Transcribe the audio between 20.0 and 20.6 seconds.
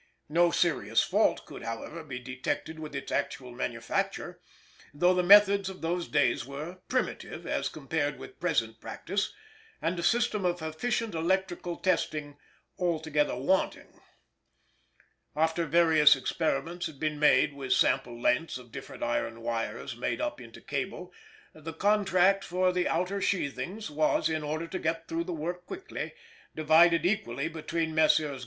up